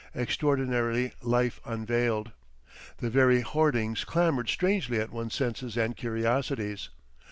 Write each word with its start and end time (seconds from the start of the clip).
Extraordinarily 0.15 1.13
life 1.21 1.59
unveiled. 1.63 2.31
The 2.97 3.11
very 3.11 3.41
hoardings 3.41 4.03
clamoured 4.03 4.49
strangely 4.49 4.99
at 4.99 5.11
one's 5.11 5.35
senses 5.35 5.77
and 5.77 5.95
curiosities. 5.95 6.89